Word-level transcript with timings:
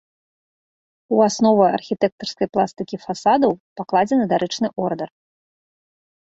У 1.17 1.19
аснову 1.25 1.61
архітэктарскай 1.73 2.47
пластыкі 2.57 2.95
фасадаў 3.05 3.51
пакладзены 3.81 4.25
дарычны 4.33 4.67
ордар. 4.87 5.09